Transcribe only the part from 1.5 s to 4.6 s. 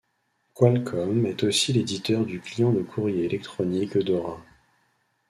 l'éditeur du client de courrier électronique Eudora.